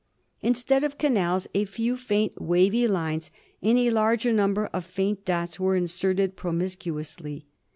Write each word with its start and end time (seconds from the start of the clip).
Instead 0.41 0.83
of 0.83 0.97
canals, 0.97 1.45
a 1.53 1.63
few 1.63 1.95
faint, 1.95 2.41
wavy 2.41 2.87
lines 2.87 3.29
and 3.61 3.77
a 3.77 3.91
larger 3.91 4.33
number 4.33 4.65
of 4.73 4.83
faint 4.83 5.23
dots 5.25 5.59
were 5.59 5.75
inserted 5.75 6.35
promiscuously. 6.35 7.45